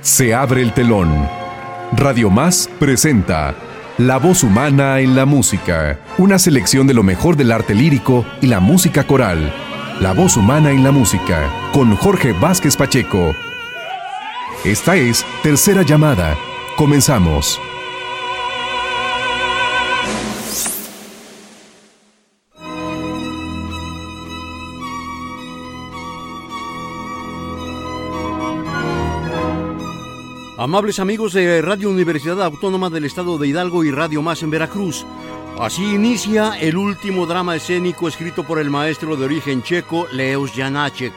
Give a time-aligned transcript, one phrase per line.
[0.00, 1.28] Se abre el telón.
[1.92, 3.54] Radio Más presenta
[3.98, 8.48] La voz humana en la música, una selección de lo mejor del arte lírico y
[8.48, 9.54] la música coral.
[10.00, 13.32] La voz humana en la música, con Jorge Vázquez Pacheco.
[14.64, 16.36] Esta es Tercera Llamada.
[16.76, 17.60] Comenzamos.
[30.66, 35.06] Amables amigos de Radio Universidad Autónoma del Estado de Hidalgo y Radio Más en Veracruz.
[35.60, 41.12] Así inicia el último drama escénico escrito por el maestro de origen checo Leos Janáček.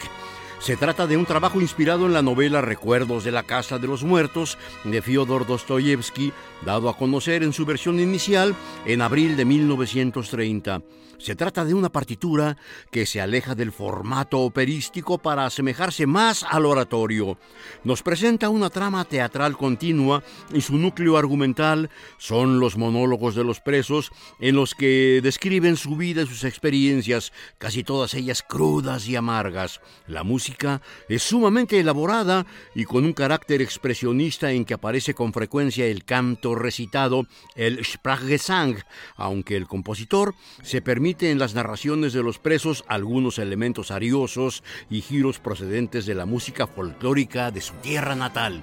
[0.59, 4.03] Se trata de un trabajo inspirado en la novela Recuerdos de la Casa de los
[4.03, 6.31] Muertos de Fyodor Dostoyevsky,
[6.63, 8.53] dado a conocer en su versión inicial
[8.85, 10.83] en abril de 1930.
[11.19, 12.55] Se trata de una partitura
[12.91, 17.37] que se aleja del formato operístico para asemejarse más al oratorio.
[17.83, 23.59] Nos presenta una trama teatral continua y su núcleo argumental son los monólogos de los
[23.59, 29.17] presos en los que describen su vida y sus experiencias, casi todas ellas crudas y
[29.17, 29.81] amargas.
[30.07, 35.85] La música es sumamente elaborada y con un carácter expresionista en que aparece con frecuencia
[35.85, 38.77] el canto recitado, el Sprachgesang,
[39.17, 45.01] aunque el compositor se permite en las narraciones de los presos algunos elementos ariosos y
[45.01, 48.61] giros procedentes de la música folclórica de su tierra natal.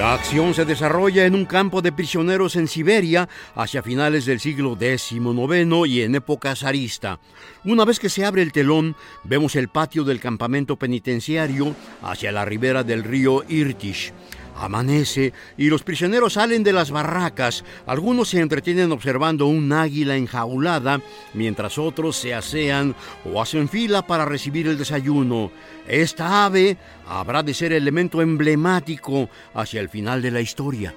[0.00, 4.74] La acción se desarrolla en un campo de prisioneros en Siberia hacia finales del siglo
[4.80, 7.20] XIX y en época zarista.
[7.66, 12.46] Una vez que se abre el telón, vemos el patio del campamento penitenciario hacia la
[12.46, 14.14] ribera del río Irtish.
[14.60, 17.64] Amanece y los prisioneros salen de las barracas.
[17.86, 21.00] Algunos se entretienen observando un águila enjaulada,
[21.34, 22.94] mientras otros se asean
[23.24, 25.50] o hacen fila para recibir el desayuno.
[25.88, 26.76] Esta ave
[27.08, 30.94] habrá de ser elemento emblemático hacia el final de la historia.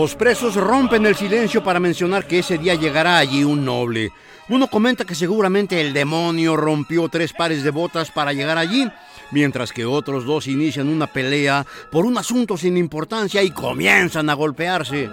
[0.00, 4.12] Los presos rompen el silencio para mencionar que ese día llegará allí un noble.
[4.48, 8.88] Uno comenta que seguramente el demonio rompió tres pares de botas para llegar allí,
[9.32, 14.34] mientras que otros dos inician una pelea por un asunto sin importancia y comienzan a
[14.34, 15.10] golpearse.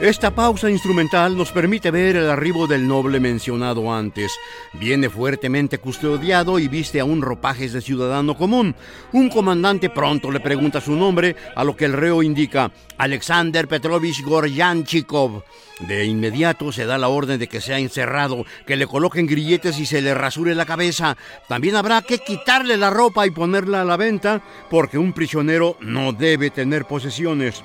[0.00, 4.32] Esta pausa instrumental nos permite ver el arribo del noble mencionado antes.
[4.72, 8.74] Viene fuertemente custodiado y viste aún ropajes de ciudadano común.
[9.12, 14.24] Un comandante pronto le pregunta su nombre, a lo que el reo indica Alexander Petrovich
[14.24, 15.44] Goryanchikov.
[15.80, 19.84] De inmediato se da la orden de que sea encerrado, que le coloquen grilletes y
[19.84, 21.18] se le rasure la cabeza.
[21.46, 26.14] También habrá que quitarle la ropa y ponerla a la venta, porque un prisionero no
[26.14, 27.62] debe tener posesiones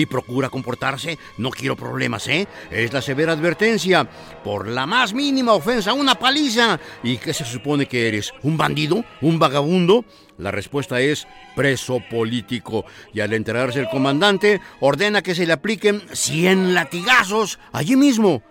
[0.00, 1.18] y procura comportarse.
[1.38, 2.46] No quiero problemas, ¿eh?
[2.70, 4.08] Es la severa advertencia.
[4.44, 6.78] Por la más mínima ofensa, una paliza.
[7.02, 8.32] ¿Y qué se supone que eres?
[8.42, 9.04] ¿Un bandido?
[9.20, 10.04] ¿Un vagabundo?
[10.38, 12.84] La respuesta es preso político.
[13.14, 18.42] Y al enterarse el comandante, ordena que se le apliquen 100 latigazos allí mismo.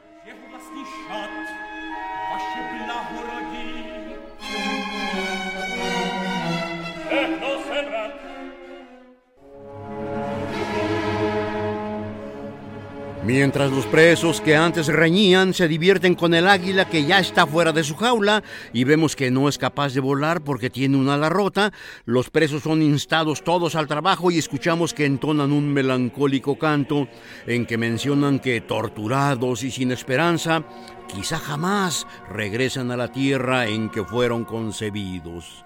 [13.26, 17.72] Mientras los presos que antes reñían se divierten con el águila que ya está fuera
[17.72, 21.30] de su jaula y vemos que no es capaz de volar porque tiene una ala
[21.30, 21.74] rota,
[22.06, 27.08] los presos son instados todos al trabajo y escuchamos que entonan un melancólico canto
[27.48, 30.64] en que mencionan que torturados y sin esperanza,
[31.08, 35.66] quizá jamás regresan a la tierra en que fueron concebidos.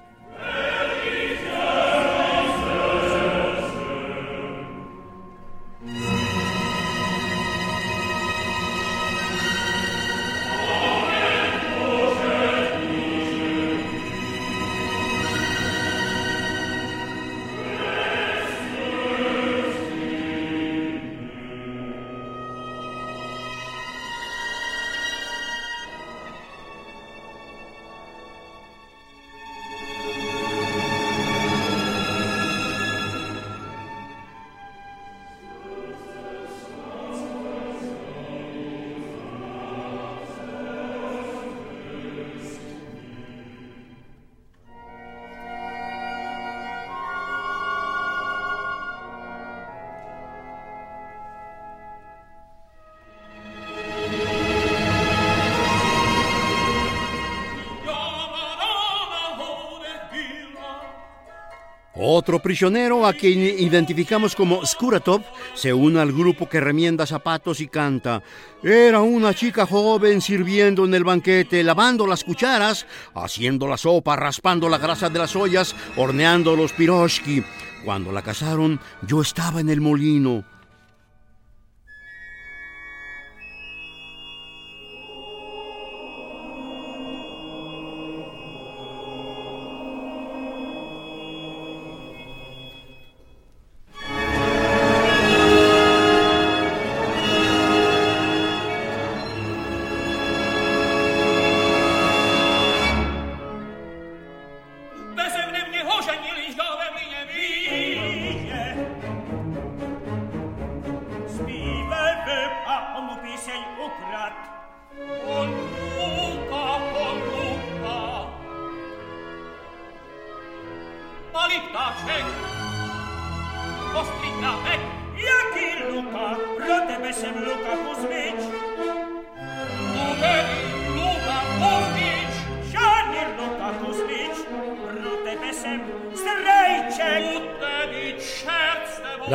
[62.19, 65.21] Otro prisionero, a quien identificamos como Skuratov,
[65.53, 68.21] se une al grupo que remienda zapatos y canta.
[68.61, 72.85] Era una chica joven sirviendo en el banquete, lavando las cucharas,
[73.15, 77.41] haciendo la sopa, raspando la grasa de las ollas, horneando los piroshki.
[77.85, 80.43] Cuando la casaron, yo estaba en el molino.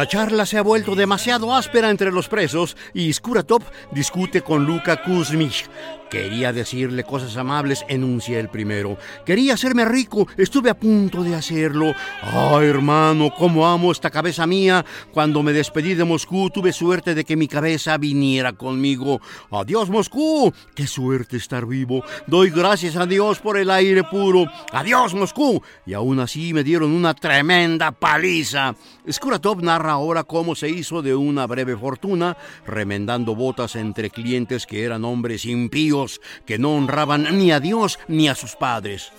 [0.05, 5.03] La charla se ha vuelto demasiado áspera entre los presos y Skuratov discute con Luka
[5.03, 5.67] Kuzmich.
[6.11, 8.97] Quería decirle cosas amables, enuncia el primero.
[9.25, 11.93] Quería hacerme rico, estuve a punto de hacerlo.
[12.23, 14.85] Ay, hermano, cómo amo esta cabeza mía.
[15.11, 19.21] Cuando me despedí de Moscú, tuve suerte de que mi cabeza viniera conmigo.
[19.51, 20.53] Adiós, Moscú.
[20.77, 22.05] Qué suerte estar vivo.
[22.29, 24.47] Doy gracias a Dios por el aire puro.
[24.71, 25.63] Adiós, Moscú.
[25.85, 28.77] Y aún así me dieron una tremenda paliza.
[29.11, 32.37] Skuratov narra ahora cómo se hizo de una breve fortuna,
[32.67, 38.29] remendando botas entre clientes que eran hombres impíos, que no honraban ni a Dios ni
[38.29, 39.13] a sus padres.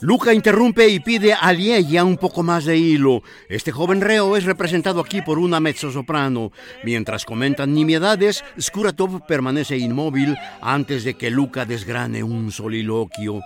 [0.00, 3.22] Luca interrumpe y pide a Lieja un poco más de hilo.
[3.48, 6.52] Este joven reo es representado aquí por una mezzosoprano.
[6.84, 13.40] Mientras comentan nimiedades, Skuratov permanece inmóvil antes de que Luca desgrane un soliloquio.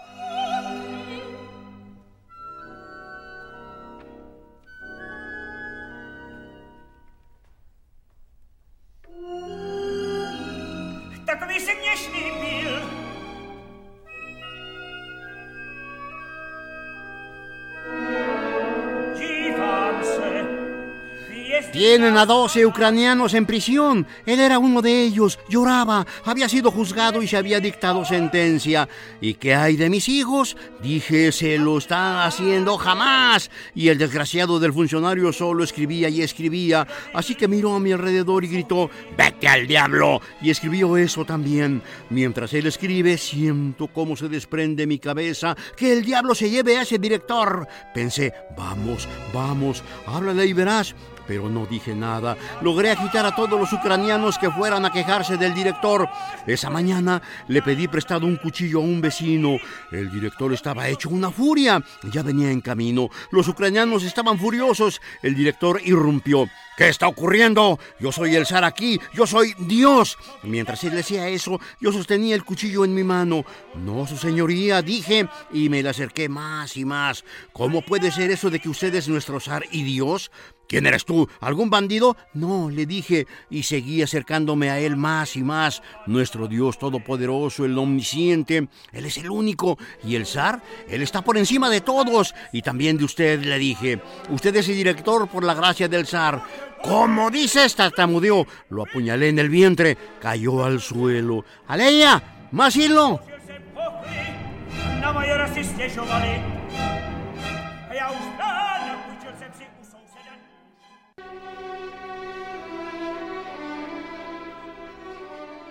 [21.90, 24.06] Tienen a 12 ucranianos en prisión.
[24.24, 25.40] Él era uno de ellos.
[25.48, 26.06] Lloraba.
[26.24, 28.88] Había sido juzgado y se había dictado sentencia.
[29.20, 30.56] ¿Y qué hay de mis hijos?
[30.80, 33.50] Dije, se lo están haciendo jamás.
[33.74, 36.86] Y el desgraciado del funcionario solo escribía y escribía.
[37.12, 40.20] Así que miró a mi alrededor y gritó, vete al diablo.
[40.40, 41.82] Y escribió eso también.
[42.08, 45.56] Mientras él escribe, siento cómo se desprende mi cabeza.
[45.76, 47.66] Que el diablo se lleve a ese director.
[47.92, 50.94] Pensé, vamos, vamos, háblale y verás
[51.30, 52.36] pero no dije nada.
[52.60, 56.08] Logré agitar a todos los ucranianos que fueran a quejarse del director.
[56.46, 59.56] Esa mañana le pedí prestado un cuchillo a un vecino.
[59.90, 61.82] El director estaba hecho una furia.
[62.12, 63.08] Ya venía en camino.
[63.30, 65.00] Los ucranianos estaban furiosos.
[65.22, 66.46] El director irrumpió.
[66.80, 67.78] ¿Qué está ocurriendo?
[67.98, 70.16] Yo soy el zar aquí, yo soy Dios.
[70.42, 73.44] Mientras él decía eso, yo sostenía el cuchillo en mi mano.
[73.74, 77.22] No, su señoría, dije, y me le acerqué más y más.
[77.52, 80.30] ¿Cómo puede ser eso de que usted es nuestro zar y Dios?
[80.70, 81.28] ¿Quién eres tú?
[81.40, 82.16] ¿Algún bandido?
[82.32, 85.82] No, le dije, y seguí acercándome a él más y más.
[86.06, 89.76] Nuestro Dios Todopoderoso, el Omnisciente, Él es el único.
[90.04, 92.36] Y el zar, Él está por encima de todos.
[92.52, 94.00] Y también de usted, le dije.
[94.28, 96.40] Usted es el director por la gracia del zar.
[96.84, 97.74] ¿Cómo dices?
[97.74, 98.46] tartamudeó.
[98.68, 99.98] Lo apuñalé en el vientre.
[100.20, 101.44] Cayó al suelo.
[101.66, 102.46] ¡Aleya!
[102.52, 103.20] ¡Más hilo!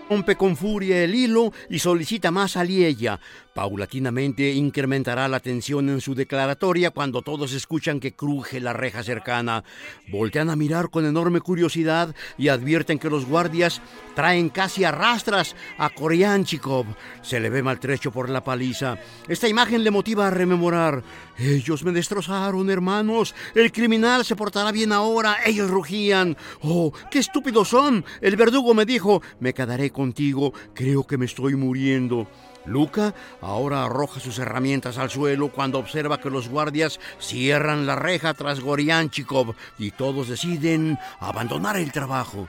[0.10, 3.20] Rompe con furia el hilo y solicita más a Liella.
[3.60, 9.66] Paulatinamente incrementará la tensión en su declaratoria cuando todos escuchan que cruje la reja cercana.
[10.08, 13.82] Voltean a mirar con enorme curiosidad y advierten que los guardias
[14.16, 16.86] traen casi a rastras a Korianchikov.
[17.22, 18.98] Se le ve maltrecho por la paliza.
[19.28, 21.04] Esta imagen le motiva a rememorar.
[21.38, 23.36] Ellos me destrozaron, hermanos.
[23.56, 25.36] El criminal se portará bien ahora.
[25.46, 26.38] Ellos rugían.
[26.62, 28.06] Oh, qué estúpidos son.
[28.22, 30.54] El verdugo me dijo, me quedaré contigo.
[30.74, 32.26] Creo que me estoy muriendo.
[32.66, 38.34] Luca ahora arroja sus herramientas al suelo cuando observa que los guardias cierran la reja
[38.34, 42.48] tras Gorianchikov y todos deciden abandonar el trabajo.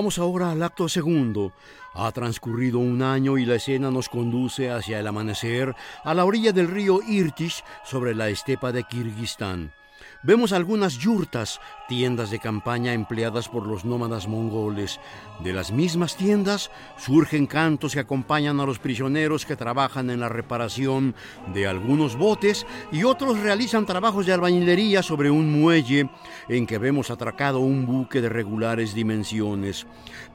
[0.00, 1.52] Vamos ahora al acto segundo.
[1.92, 6.52] Ha transcurrido un año y la escena nos conduce hacia el amanecer a la orilla
[6.52, 9.74] del río Irtish sobre la estepa de Kirguistán.
[10.22, 11.60] Vemos algunas yurtas,
[11.90, 15.00] tiendas de campaña empleadas por los nómadas mongoles.
[15.42, 20.28] De las mismas tiendas surgen cantos que acompañan a los prisioneros que trabajan en la
[20.28, 21.16] reparación
[21.52, 26.08] de algunos botes y otros realizan trabajos de albañilería sobre un muelle
[26.48, 29.84] en que vemos atracado un buque de regulares dimensiones.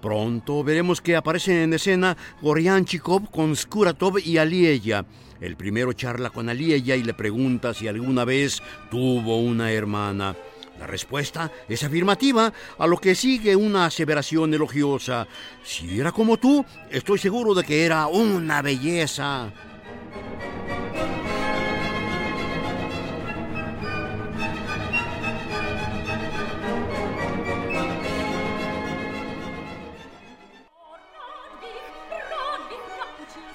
[0.02, 5.06] Pronto veremos que aparecen en escena Gorianchikov con Skuratov y Alieya.
[5.40, 10.36] El primero charla con Alieya y le pregunta si alguna vez tuvo una hermana.
[10.80, 15.28] La respuesta es afirmativa, a lo que sigue una aseveración elogiosa.
[15.64, 19.52] Si era como tú, estoy seguro de que era una belleza.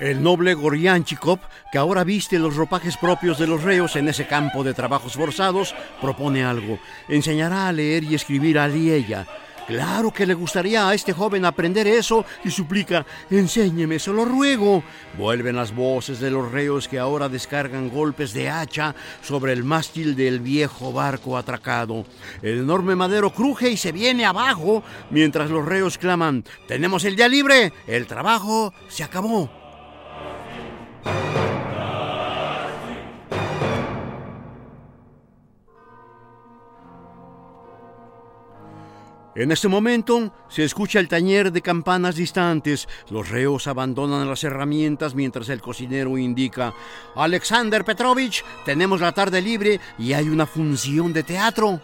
[0.00, 1.40] El noble Gorianchikov,
[1.70, 5.74] que ahora viste los ropajes propios de los reos en ese campo de trabajos forzados,
[6.00, 6.78] propone algo.
[7.06, 9.26] Enseñará a leer y escribir a Lieya.
[9.66, 14.82] Claro que le gustaría a este joven aprender eso y suplica, enséñeme, se lo ruego.
[15.18, 20.16] Vuelven las voces de los reos que ahora descargan golpes de hacha sobre el mástil
[20.16, 22.06] del viejo barco atracado.
[22.42, 27.28] El enorme madero cruje y se viene abajo, mientras los reos claman, tenemos el día
[27.28, 29.59] libre, el trabajo se acabó.
[39.36, 42.88] En este momento se escucha el tañer de campanas distantes.
[43.10, 46.74] Los reos abandonan las herramientas mientras el cocinero indica,
[47.14, 51.80] Alexander Petrovich, tenemos la tarde libre y hay una función de teatro.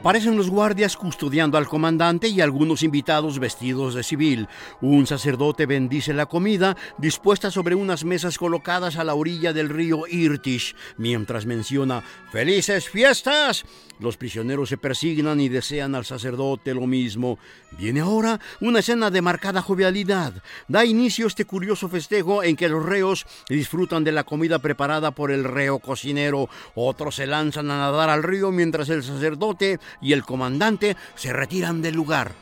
[0.00, 4.48] Aparecen los guardias custodiando al comandante y algunos invitados vestidos de civil.
[4.80, 10.06] Un sacerdote bendice la comida dispuesta sobre unas mesas colocadas a la orilla del río
[10.08, 12.02] Irtish, mientras menciona
[12.32, 13.66] ¡Felices fiestas!
[13.98, 17.38] Los prisioneros se persignan y desean al sacerdote lo mismo.
[17.76, 20.42] Viene ahora una escena de marcada jovialidad.
[20.68, 25.30] Da inicio este curioso festejo en que los reos disfrutan de la comida preparada por
[25.30, 26.48] el reo cocinero.
[26.74, 31.82] Otros se lanzan a nadar al río mientras el sacerdote y el comandante se retiran
[31.82, 32.32] del lugar.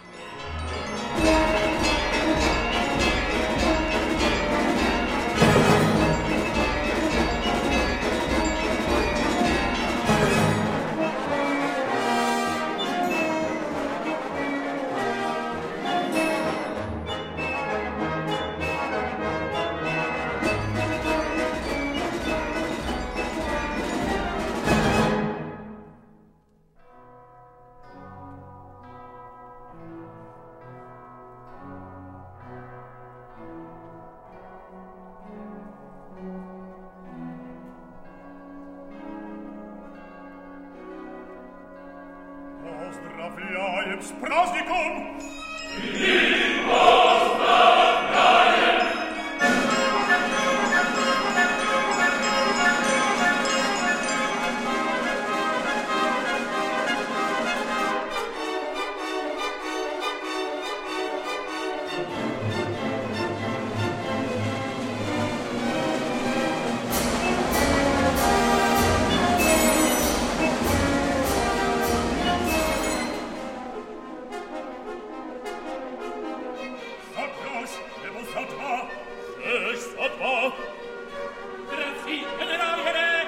[81.70, 83.26] Grazie, generale,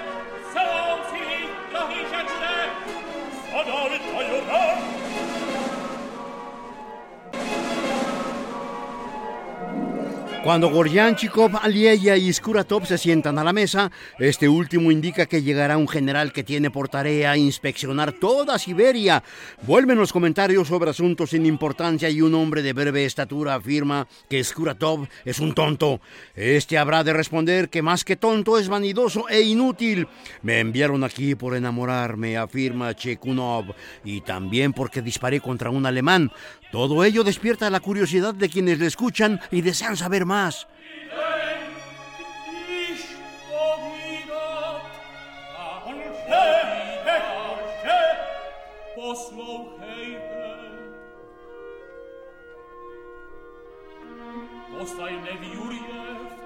[0.53, 1.23] salve,
[1.71, 2.51] la ricerca,
[10.43, 15.77] Cuando Goryanchikov, Alieya y Skuratov se sientan a la mesa, este último indica que llegará
[15.77, 19.23] un general que tiene por tarea inspeccionar toda Siberia.
[19.63, 24.43] Vuelven los comentarios sobre asuntos sin importancia y un hombre de breve estatura afirma que
[24.43, 26.01] Skuratov es un tonto.
[26.35, 30.09] Este habrá de responder que más que tonto es vanidoso e inútil.
[30.41, 33.75] Me enviaron aquí por enamorarme, afirma Chekunov,
[34.05, 36.33] y también porque disparé contra un alemán.
[36.71, 40.69] Todo ello despierta la curiosidad de quienes le escuchan y desean saber más.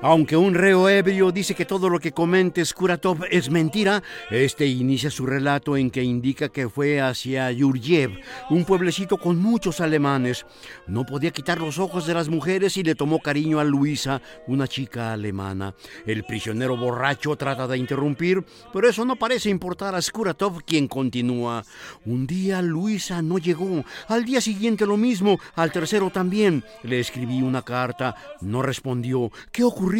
[0.07, 5.11] Aunque un reo ebrio dice que todo lo que comente Skuratov es mentira, este inicia
[5.11, 10.45] su relato en que indica que fue hacia Yuryev, un pueblecito con muchos alemanes.
[10.87, 14.69] No podía quitar los ojos de las mujeres y le tomó cariño a Luisa, una
[14.69, 15.75] chica alemana.
[16.05, 21.65] El prisionero borracho trata de interrumpir, pero eso no parece importar a Skuratov, quien continúa.
[22.05, 26.63] Un día Luisa no llegó, al día siguiente lo mismo, al tercero también.
[26.83, 29.31] Le escribí una carta, no respondió.
[29.51, 29.94] ¿Qué ocurrió?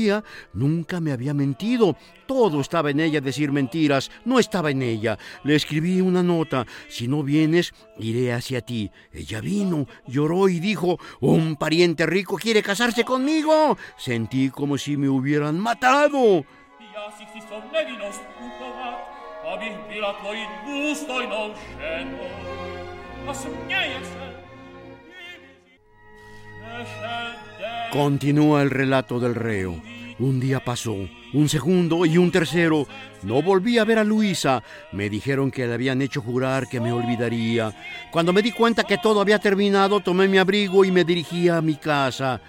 [0.53, 1.97] Nunca me había mentido.
[2.27, 5.19] Todo estaba en ella decir mentiras, no estaba en ella.
[5.45, 8.91] Le escribí una nota, si no vienes, iré hacia ti.
[9.13, 13.77] Ella vino, lloró y dijo, un pariente rico quiere casarse conmigo.
[13.97, 16.45] Sentí como si me hubieran matado.
[27.91, 29.81] Continúa el relato del reo.
[30.19, 30.97] Un día pasó,
[31.33, 32.87] un segundo y un tercero.
[33.23, 34.63] No volví a ver a Luisa.
[34.93, 37.73] Me dijeron que le habían hecho jurar que me olvidaría.
[38.13, 41.61] Cuando me di cuenta que todo había terminado, tomé mi abrigo y me dirigí a
[41.61, 42.41] mi casa.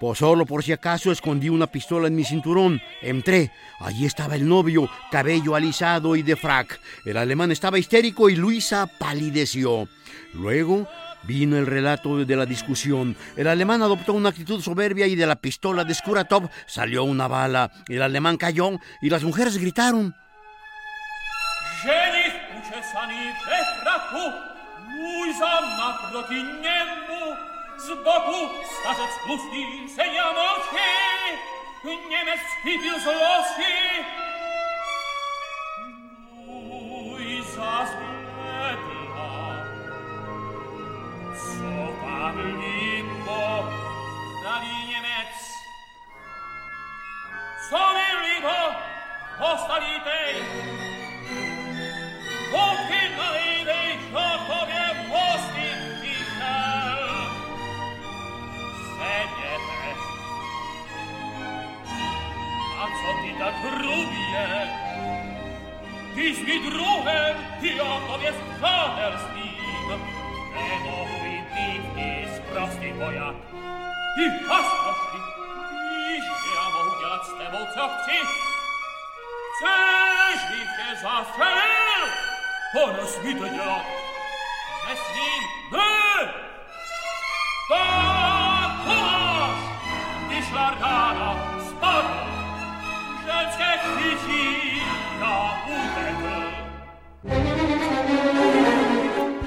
[0.00, 2.80] Pues solo por si acaso escondí una pistola en mi cinturón.
[3.00, 3.52] Entré.
[3.78, 6.80] Allí estaba el novio, cabello alisado y de frac.
[7.04, 9.88] El alemán estaba histérico y Luisa palideció.
[10.32, 10.88] Luego
[11.26, 13.16] Vino el relato de la discusión.
[13.36, 17.70] El alemán adoptó una actitud soberbia y de la pistola de Skuratov salió una bala.
[17.88, 20.14] El alemán cayó y las mujeres gritaron.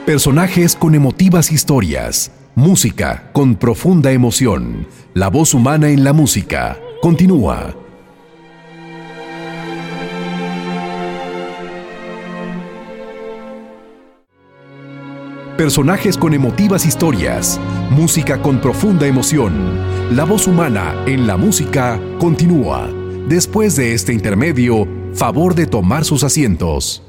[0.07, 4.87] Personajes con emotivas historias Música con profunda emoción.
[5.13, 6.79] La voz humana en la música.
[7.01, 7.75] Continúa.
[15.57, 17.59] Personajes con emotivas historias.
[17.89, 19.53] Música con profunda emoción.
[20.15, 22.89] La voz humana en la música continúa.
[23.27, 27.03] Después de este intermedio, favor de tomar sus asientos.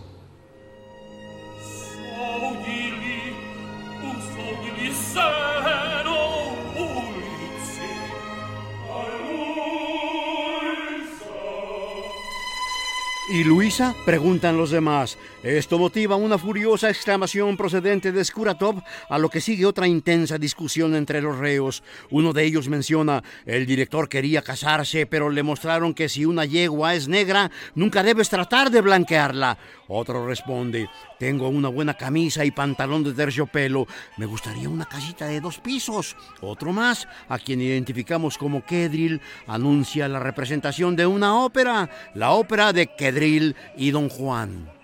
[13.38, 13.94] ¿Y Luisa?
[14.05, 15.16] Preguntan los demás.
[15.44, 20.96] Esto motiva una furiosa exclamación procedente de Skuratov, a lo que sigue otra intensa discusión
[20.96, 21.85] entre los reos.
[22.11, 26.96] Uno de ellos menciona, el director quería casarse, pero le mostraron que si una yegua
[26.96, 29.57] es negra, nunca debes tratar de blanquearla.
[29.88, 33.87] Otro responde, tengo una buena camisa y pantalón de terciopelo,
[34.18, 36.14] me gustaría una casita de dos pisos.
[36.42, 42.72] Otro más, a quien identificamos como Kedril, anuncia la representación de una ópera, la ópera
[42.74, 44.77] de Kedril y Don Juan.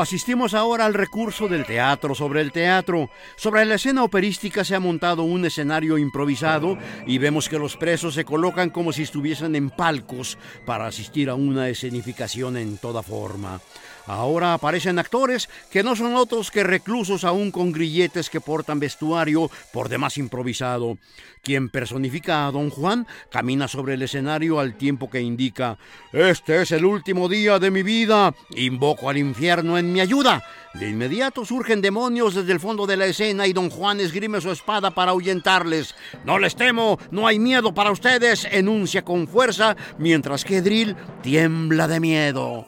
[0.00, 3.10] Asistimos ahora al recurso del teatro sobre el teatro.
[3.36, 8.14] Sobre la escena operística se ha montado un escenario improvisado y vemos que los presos
[8.14, 13.60] se colocan como si estuviesen en palcos para asistir a una escenificación en toda forma.
[14.06, 19.50] Ahora aparecen actores que no son otros que reclusos aún con grilletes que portan vestuario
[19.72, 20.98] por demás improvisado.
[21.42, 25.76] Quien personifica a don Juan camina sobre el escenario al tiempo que indica,
[26.12, 30.44] Este es el último día de mi vida, invoco al infierno en mi ayuda.
[30.74, 34.52] De inmediato surgen demonios desde el fondo de la escena y don Juan esgrime su
[34.52, 35.94] espada para ahuyentarles.
[36.24, 41.88] No les temo, no hay miedo para ustedes, enuncia con fuerza, mientras que Drill tiembla
[41.88, 42.66] de miedo.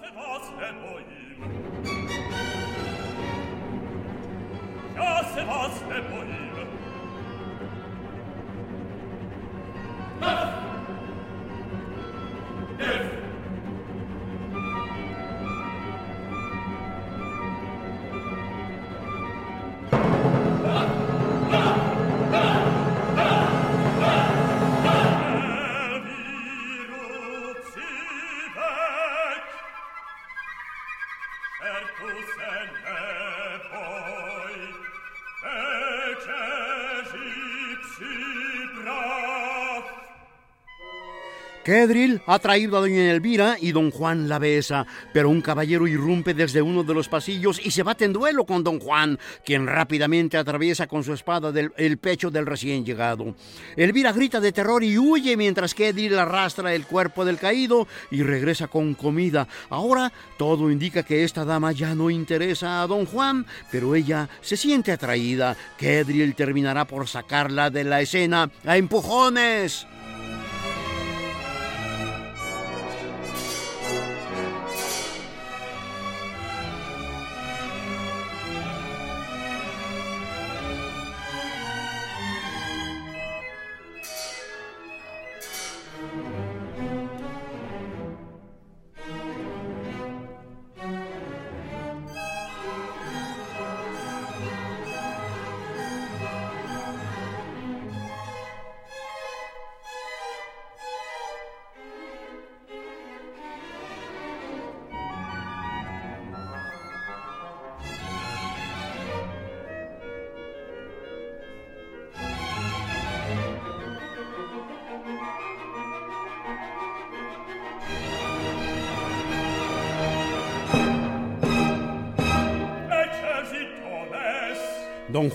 [10.24, 10.54] Yes!
[12.78, 13.13] Yes!
[41.64, 46.34] Kedril ha traído a doña Elvira y don Juan la besa, pero un caballero irrumpe
[46.34, 50.36] desde uno de los pasillos y se bate en duelo con don Juan, quien rápidamente
[50.36, 53.34] atraviesa con su espada el pecho del recién llegado.
[53.76, 58.68] Elvira grita de terror y huye mientras Kedril arrastra el cuerpo del caído y regresa
[58.68, 59.48] con comida.
[59.70, 64.58] Ahora todo indica que esta dama ya no interesa a don Juan, pero ella se
[64.58, 65.56] siente atraída.
[65.78, 69.86] Kedril terminará por sacarla de la escena a empujones.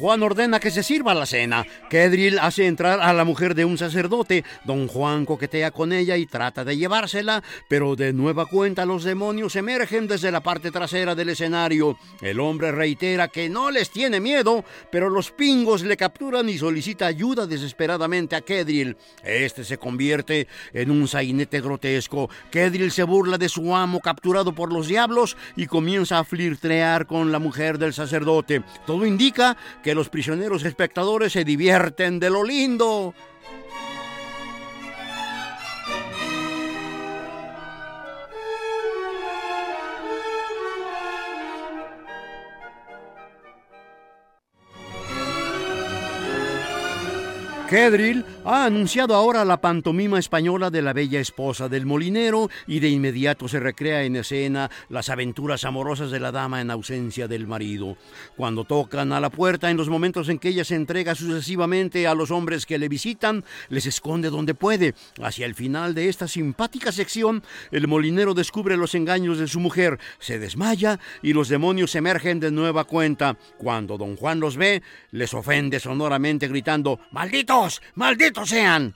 [0.09, 1.67] Juan ordena que se sirva la cena.
[1.87, 4.43] Kedril hace entrar a la mujer de un sacerdote.
[4.63, 9.55] Don Juan coquetea con ella y trata de llevársela, pero de nueva cuenta los demonios
[9.55, 11.95] emergen desde la parte trasera del escenario.
[12.23, 17.05] El hombre reitera que no les tiene miedo, pero los pingos le capturan y solicita
[17.05, 18.97] ayuda desesperadamente a Kedril.
[19.23, 22.31] Este se convierte en un sainete grotesco.
[22.49, 27.31] Kedril se burla de su amo capturado por los diablos y comienza a flirtear con
[27.31, 28.63] la mujer del sacerdote.
[28.87, 33.13] Todo indica que los prisioneros espectadores se divierten de lo lindo.
[47.69, 52.89] Kedril ha anunciado ahora la pantomima española de la bella esposa del molinero y de
[52.89, 57.95] inmediato se recrea en escena las aventuras amorosas de la dama en ausencia del marido.
[58.35, 62.15] Cuando tocan a la puerta en los momentos en que ella se entrega sucesivamente a
[62.15, 64.95] los hombres que le visitan, les esconde donde puede.
[65.21, 69.99] Hacia el final de esta simpática sección, el molinero descubre los engaños de su mujer,
[70.17, 73.37] se desmaya y los demonios emergen de nueva cuenta.
[73.59, 77.58] Cuando don Juan los ve, les ofende sonoramente gritando ¡Maldito!
[77.95, 78.95] ¡Malditos sean!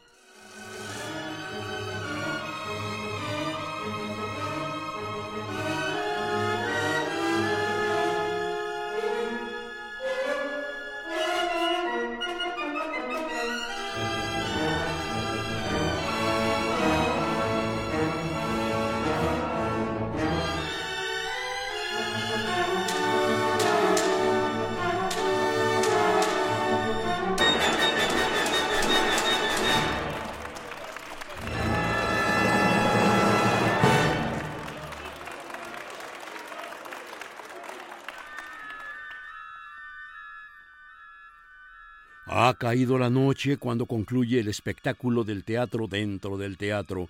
[42.73, 47.07] Caído la noche cuando concluye el espectáculo del teatro dentro del teatro.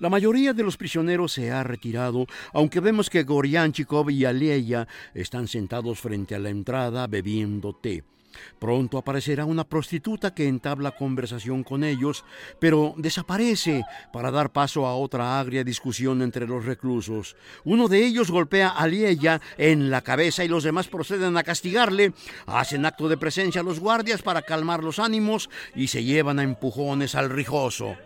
[0.00, 5.46] La mayoría de los prisioneros se ha retirado, aunque vemos que Gorianchikov y Aleya están
[5.46, 8.02] sentados frente a la entrada bebiendo té.
[8.58, 12.24] Pronto aparecerá una prostituta que entabla conversación con ellos,
[12.58, 17.36] pero desaparece para dar paso a otra agria discusión entre los reclusos.
[17.64, 22.12] Uno de ellos golpea a Lieya en la cabeza y los demás proceden a castigarle.
[22.46, 26.42] Hacen acto de presencia a los guardias para calmar los ánimos y se llevan a
[26.42, 27.96] empujones al rijoso.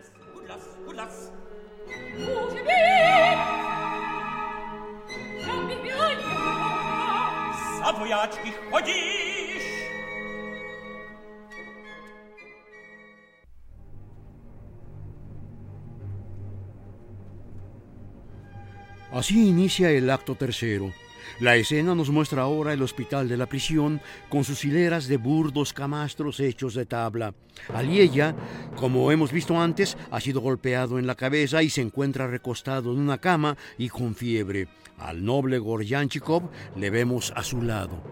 [19.11, 20.91] Así inicia el acto tercero.
[21.39, 25.73] La escena nos muestra ahora el hospital de la prisión con sus hileras de burdos
[25.73, 27.33] camastros hechos de tabla.
[27.73, 28.35] Aliella,
[28.75, 32.99] como hemos visto antes, ha sido golpeado en la cabeza y se encuentra recostado en
[32.99, 34.67] una cama y con fiebre.
[34.97, 38.03] Al noble Goryanchikov le vemos a su lado.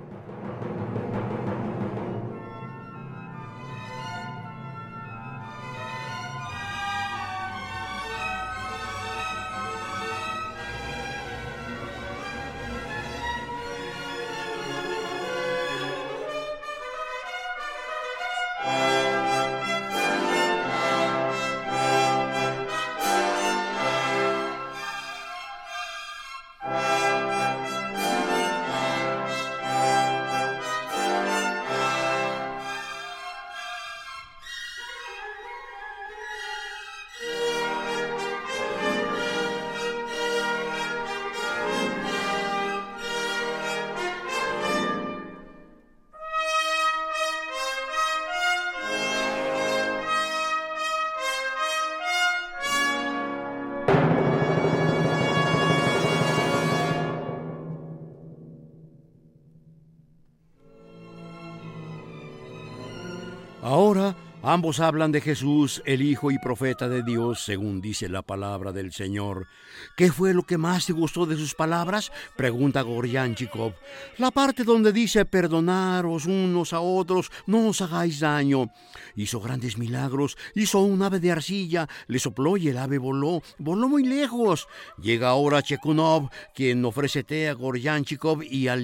[64.75, 69.47] Hablan de Jesús, el Hijo y profeta de Dios, según dice la palabra del Señor.
[69.95, 72.11] ¿Qué fue lo que más te gustó de sus palabras?
[72.35, 73.73] Pregunta Goryanchikov.
[74.17, 78.69] La parte donde dice perdonaros unos a otros, no os hagáis daño.
[79.15, 83.87] Hizo grandes milagros, hizo un ave de arcilla, le sopló y el ave voló, voló
[83.87, 84.67] muy lejos.
[85.01, 88.75] Llega ahora Chekunov, quien ofrece té a Goryanchikov y a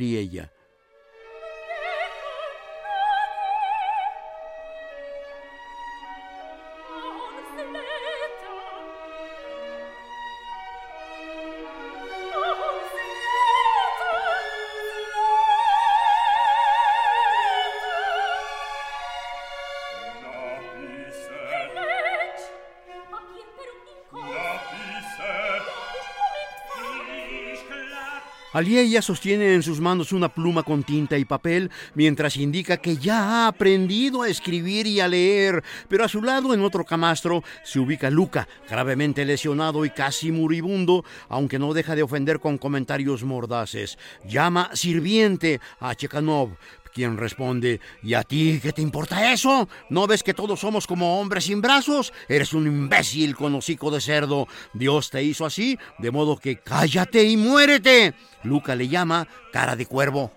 [28.61, 28.81] Lieya.
[28.83, 33.23] Alieya sostiene en sus manos una pluma con tinta y papel mientras indica que ya
[33.23, 37.79] ha aprendido a escribir y a leer, pero a su lado en otro camastro se
[37.79, 43.97] ubica Luca, gravemente lesionado y casi moribundo, aunque no deja de ofender con comentarios mordaces.
[44.27, 46.49] Llama sirviente a Chekanov,
[46.93, 49.67] quien responde, ¿y a ti qué te importa eso?
[49.89, 52.13] ¿No ves que todos somos como hombres sin brazos?
[52.29, 54.47] Eres un imbécil con hocico de cerdo.
[54.73, 58.13] Dios te hizo así, de modo que cállate y muérete.
[58.43, 60.31] Luca le llama cara de cuervo.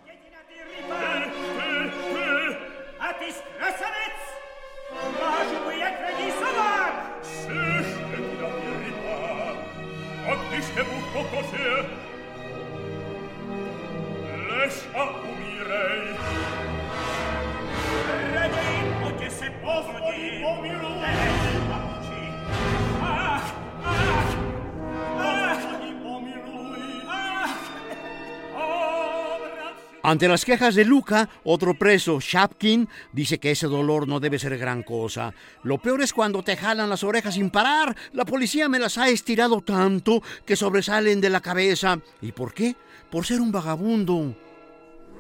[30.06, 34.56] Ante las quejas de Luca, otro preso, Shapkin, dice que ese dolor no debe ser
[34.56, 35.34] gran cosa.
[35.64, 37.96] Lo peor es cuando te jalan las orejas sin parar.
[38.12, 41.98] La policía me las ha estirado tanto que sobresalen de la cabeza.
[42.22, 42.76] ¿Y por qué?
[43.10, 44.45] Por ser un vagabundo.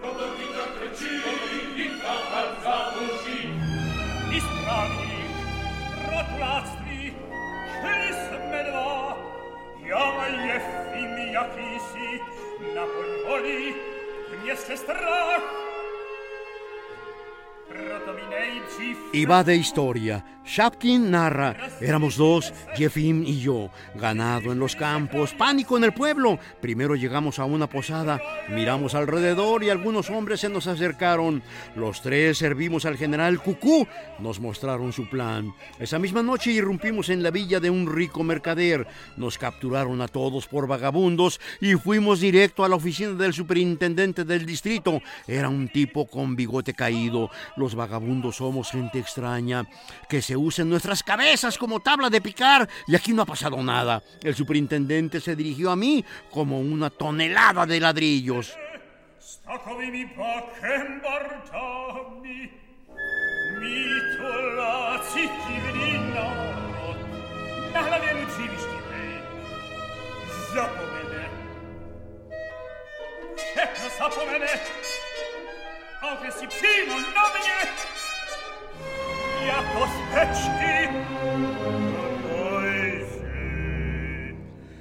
[0.02, 1.30] Rodovita precinta
[2.40, 3.48] alzatosi
[4.36, 5.22] Ispravili,
[19.54, 20.35] istoria.
[20.46, 26.38] Shapkin narra, éramos dos, Jefim y yo, ganado en los campos, pánico en el pueblo.
[26.60, 31.42] Primero llegamos a una posada, miramos alrededor y algunos hombres se nos acercaron.
[31.74, 33.88] Los tres servimos al general Cucú,
[34.20, 35.52] nos mostraron su plan.
[35.80, 40.46] Esa misma noche irrumpimos en la villa de un rico mercader, nos capturaron a todos
[40.46, 45.02] por vagabundos y fuimos directo a la oficina del superintendente del distrito.
[45.26, 47.30] Era un tipo con bigote caído.
[47.56, 49.66] Los vagabundos somos gente extraña,
[50.08, 53.62] que se usa en nuestras cabezas como tabla de picar y aquí no ha pasado
[53.62, 54.02] nada.
[54.22, 58.56] El superintendente se dirigió a mí como una tonelada de ladrillos.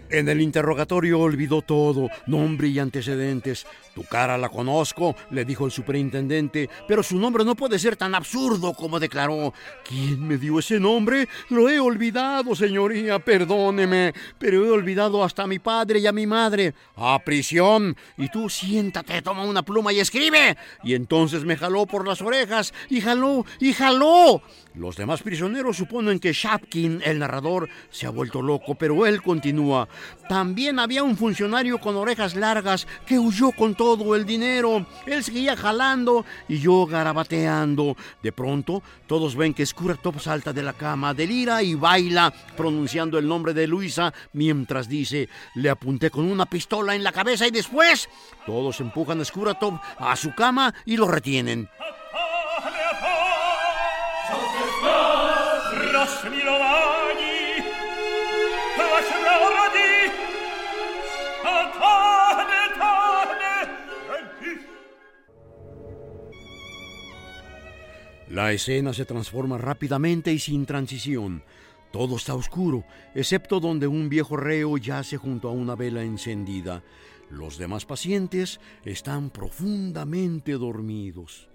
[0.09, 3.67] En el interrogatorio olvidó todo, nombre y antecedentes.
[3.95, 8.13] Tu cara la conozco, le dijo el superintendente, pero su nombre no puede ser tan
[8.13, 9.53] absurdo como declaró.
[9.87, 11.29] ¿Quién me dio ese nombre?
[11.47, 16.27] Lo he olvidado, señoría, perdóneme, pero he olvidado hasta a mi padre y a mi
[16.27, 16.73] madre.
[16.97, 17.95] A prisión.
[18.17, 20.57] Y tú siéntate, toma una pluma y escribe.
[20.83, 24.41] Y entonces me jaló por las orejas, y jaló, y jaló.
[24.73, 29.87] Los demás prisioneros suponen que Shapkin, el narrador, se ha vuelto loco, pero él continúa.
[30.27, 34.85] También había un funcionario con orejas largas que huyó con todo el dinero.
[35.05, 37.95] Él seguía jalando y yo garabateando.
[38.21, 43.27] De pronto, todos ven que Skuratov salta de la cama, delira y baila, pronunciando el
[43.27, 48.09] nombre de Luisa, mientras dice, le apunté con una pistola en la cabeza y después,
[48.45, 51.69] todos empujan a Skuratov a su cama y lo retienen.
[68.35, 71.41] La escena se transforma rápidamente y sin transición.
[71.93, 72.83] Todo está oscuro,
[73.13, 76.83] excepto donde un viejo reo yace junto a una vela encendida.
[77.29, 81.47] Los demás pacientes están profundamente dormidos.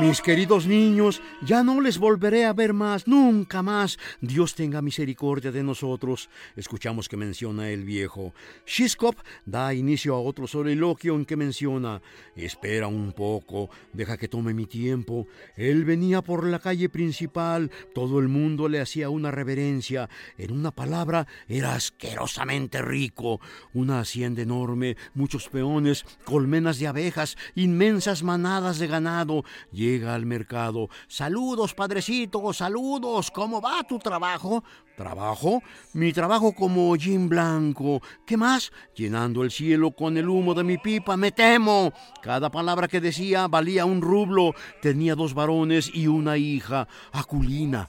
[0.00, 3.98] Mis queridos niños, ya no les volveré a ver más, nunca más.
[4.20, 6.28] Dios tenga misericordia de nosotros.
[6.54, 8.34] Escuchamos que menciona el viejo.
[8.66, 9.16] Shishkop
[9.46, 12.02] da inicio a otro soliloquio en que menciona,
[12.34, 15.28] espera un poco, deja que tome mi tiempo.
[15.56, 20.10] Él venía por la calle principal, todo el mundo le hacía una reverencia.
[20.36, 23.40] En una palabra, era asquerosamente rico.
[23.72, 29.42] Una hacienda enorme, muchos peones, colmenas de abejas, inmensas manadas de ganado
[29.86, 30.88] Llega al mercado.
[31.06, 33.30] Saludos, padrecito, saludos.
[33.30, 34.64] ¿Cómo va tu trabajo?
[34.96, 35.62] ¿Trabajo?
[35.92, 38.02] Mi trabajo como Jim Blanco.
[38.26, 38.72] ¿Qué más?
[38.96, 41.92] Llenando el cielo con el humo de mi pipa, me temo.
[42.20, 44.54] Cada palabra que decía valía un rublo.
[44.82, 47.88] Tenía dos varones y una hija, Aculina.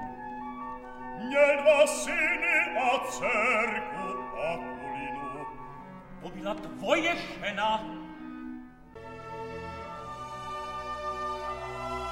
[1.29, 2.57] Jelva sine
[2.91, 4.07] acercu
[4.49, 5.45] aculinu.
[6.23, 7.79] Obilat voie scena.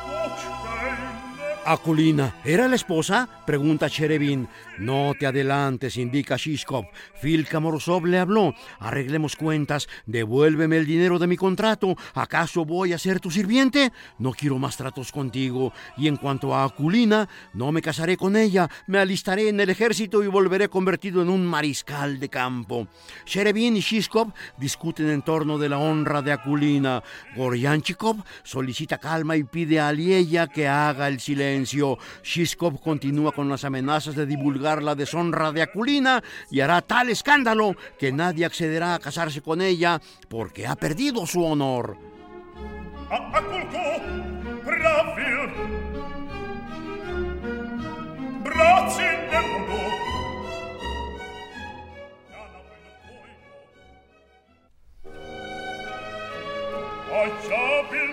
[0.06, 1.29] Voce
[1.70, 3.30] Aculina, ¿era la esposa?
[3.46, 4.48] Pregunta Cherevin.
[4.80, 6.86] No te adelantes, indica Shishkov.
[7.22, 8.56] Filka Morozov le habló.
[8.80, 9.88] Arreglemos cuentas.
[10.08, 11.96] Devuélveme el dinero de mi contrato.
[12.16, 13.94] ¿Acaso voy a ser tu sirviente?
[14.18, 15.72] No quiero más tratos contigo.
[15.96, 18.68] Y en cuanto a Aculina, no me casaré con ella.
[18.88, 22.88] Me alistaré en el ejército y volveré convertido en un mariscal de campo.
[23.26, 27.04] Cherevin y Shishkov discuten en torno de la honra de Aculina.
[27.36, 31.98] Goryanchikov solicita calma y pide a Lieya que haga el silencio silencio.
[32.24, 37.76] Shishkov continúa con las amenazas de divulgar la deshonra de Aculina y hará tal escándalo
[37.98, 41.98] que nadie accederá a casarse con ella porque ha perdido su honor.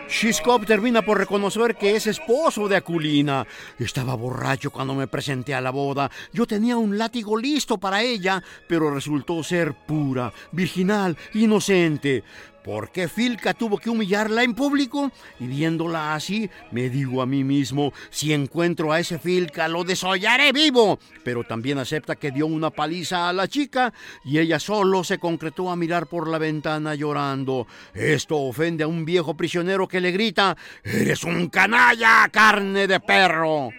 [0.09, 3.47] Shishkov termina por reconocer que es esposo de Akulina.
[3.79, 6.11] Estaba borracho cuando me presenté a la boda.
[6.33, 12.23] Yo tenía un látigo listo para ella, pero resultó ser pura, virginal, inocente.
[12.67, 15.13] ¿Por qué Filka tuvo que humillarla en público?
[15.39, 20.51] Y viéndola así, me digo a mí mismo, si encuentro a ese Filka, lo desollaré
[20.51, 20.99] vivo.
[21.23, 23.95] Pero también acepta que dio una paliza a la chica
[24.25, 27.69] y ella solo se concretó a mirar por la ventana llorando.
[27.95, 33.71] Esto ofende a un viejo prisionero que le grita, ¡Eres un canalla, carne de perro!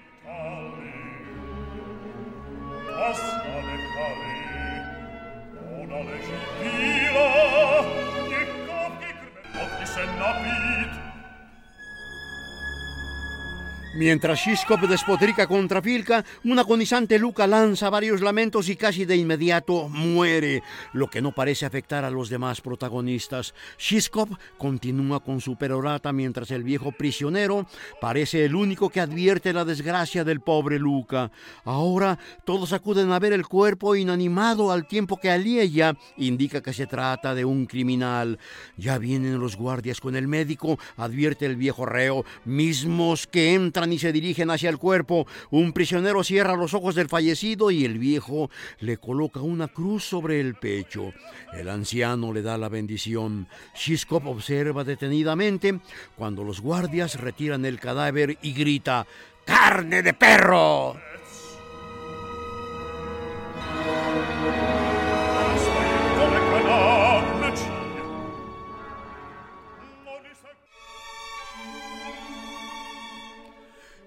[13.98, 19.90] Mientras Shishkov despotrica contra Filka, un agonizante Luca lanza varios lamentos y casi de inmediato
[19.90, 20.62] muere,
[20.94, 23.56] lo que no parece afectar a los demás protagonistas.
[23.80, 27.66] Shishkov continúa con su perorata mientras el viejo prisionero
[28.00, 31.32] parece el único que advierte la desgracia del pobre Luca.
[31.64, 36.86] Ahora todos acuden a ver el cuerpo inanimado al tiempo que Alieya indica que se
[36.86, 38.38] trata de un criminal.
[38.78, 44.00] Ya vienen los guardias con el médico, advierte el viejo reo, mismos que entran y
[44.00, 45.28] se dirigen hacia el cuerpo.
[45.50, 50.40] Un prisionero cierra los ojos del fallecido y el viejo le coloca una cruz sobre
[50.40, 51.14] el pecho.
[51.54, 53.48] El anciano le da la bendición.
[53.76, 55.80] Shishkov observa detenidamente
[56.16, 59.06] cuando los guardias retiran el cadáver y grita
[59.46, 60.98] ¡Carne de perro!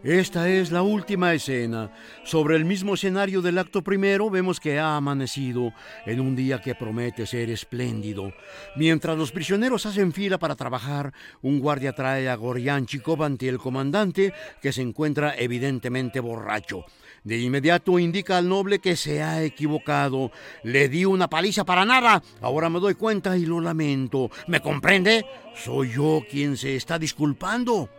[0.02, 1.92] Esta es la última escena.
[2.24, 5.74] Sobre el mismo escenario del acto primero vemos que ha amanecido
[6.06, 8.32] en un día que promete ser espléndido.
[8.76, 14.32] Mientras los prisioneros hacen fila para trabajar, un guardia trae a Goryanchikov ante el comandante
[14.62, 16.86] que se encuentra evidentemente borracho.
[17.22, 20.32] De inmediato indica al noble que se ha equivocado.
[20.62, 22.22] Le di una paliza para nada.
[22.40, 24.30] Ahora me doy cuenta y lo lamento.
[24.46, 25.26] ¿Me comprende?
[25.54, 27.90] Soy yo quien se está disculpando.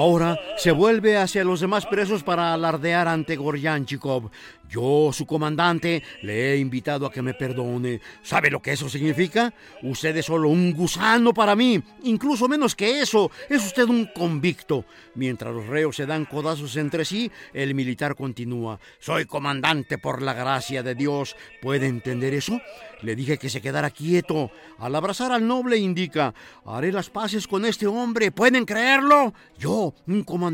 [0.00, 4.30] Ahora se vuelve hacia los demás presos para alardear ante Goryanchikov.
[4.68, 8.00] Yo, su comandante, le he invitado a que me perdone.
[8.22, 9.52] ¿Sabe lo que eso significa?
[9.82, 11.82] Usted es solo un gusano para mí.
[12.04, 13.30] Incluso menos que eso.
[13.48, 14.84] Es usted un convicto.
[15.14, 18.78] Mientras los reos se dan codazos entre sí, el militar continúa.
[19.00, 21.34] Soy comandante por la gracia de Dios.
[21.60, 22.60] ¿Puede entender eso?
[23.02, 24.52] Le dije que se quedara quieto.
[24.78, 26.32] Al abrazar al noble indica,
[26.64, 28.30] haré las paces con este hombre.
[28.30, 29.34] ¿Pueden creerlo?
[29.58, 30.49] Yo, un comandante.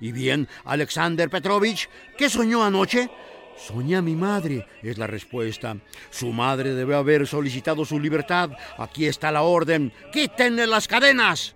[0.00, 3.10] Y bien, Alexander Petrovich, ¿qué soñó anoche?
[3.56, 5.76] Soñé a mi madre, es la respuesta.
[6.10, 8.50] Su madre debe haber solicitado su libertad.
[8.78, 9.92] Aquí está la orden.
[10.12, 11.54] ¡Quítenle las cadenas!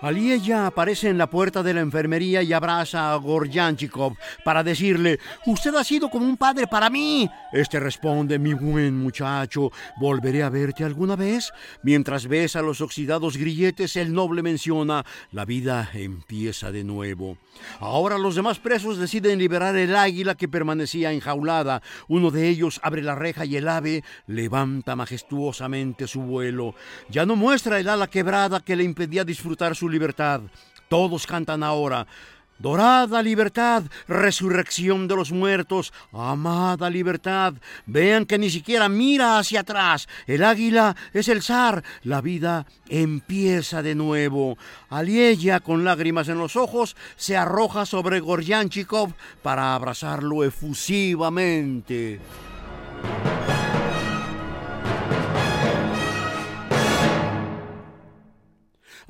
[0.00, 5.74] Aliella aparece en la puerta de la enfermería y abraza a Goryanchikov para decirle, usted
[5.74, 7.28] ha sido como un padre para mí.
[7.52, 11.50] Este responde, mi buen muchacho, ¿volveré a verte alguna vez?
[11.82, 17.36] Mientras besa los oxidados grilletes, el noble menciona, la vida empieza de nuevo.
[17.80, 21.82] Ahora los demás presos deciden liberar el águila que permanecía enjaulada.
[22.06, 26.76] Uno de ellos abre la reja y el ave levanta majestuosamente su vuelo.
[27.10, 30.42] Ya no muestra el ala quebrada que le impedía disfrutar su libertad.
[30.88, 32.06] Todos cantan ahora.
[32.58, 37.54] Dorada libertad, resurrección de los muertos, amada libertad.
[37.86, 40.08] Vean que ni siquiera mira hacia atrás.
[40.26, 41.84] El águila es el zar.
[42.02, 44.58] La vida empieza de nuevo.
[44.90, 52.18] Aliella, con lágrimas en los ojos, se arroja sobre Goryanchikov para abrazarlo efusivamente.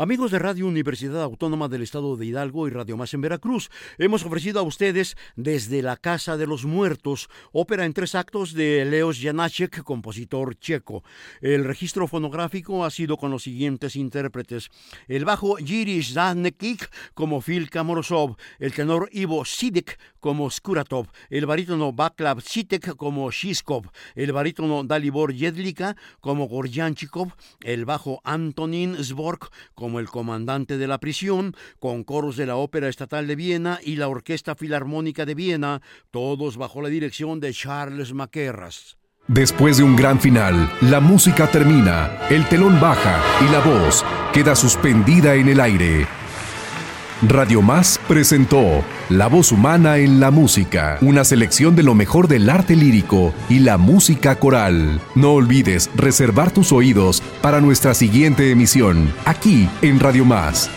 [0.00, 3.68] Amigos de Radio Universidad Autónoma del Estado de Hidalgo y Radio Más en Veracruz,
[3.98, 8.84] hemos ofrecido a ustedes desde la Casa de los Muertos, ópera en tres actos de
[8.84, 11.02] Leos Janáček, compositor checo.
[11.40, 14.68] El registro fonográfico ha sido con los siguientes intérpretes:
[15.08, 21.92] el bajo Jiris Zanekik como Phil Kamorosov, el tenor Ivo Sidek como Skuratov, el barítono
[21.92, 27.32] Baklav Sitek como Shiskov, el barítono Dalibor Jedlika como Gorjanchikov,
[27.62, 32.56] el bajo Antonin Zbork como como el comandante de la prisión, con coros de la
[32.56, 35.80] Ópera Estatal de Viena y la Orquesta Filarmónica de Viena,
[36.10, 38.98] todos bajo la dirección de Charles Maquerras.
[39.28, 44.54] Después de un gran final, la música termina, el telón baja y la voz queda
[44.54, 46.17] suspendida en el aire.
[47.22, 52.48] Radio Más presentó La voz humana en la música, una selección de lo mejor del
[52.48, 55.00] arte lírico y la música coral.
[55.16, 60.70] No olvides reservar tus oídos para nuestra siguiente emisión, aquí en Radio Más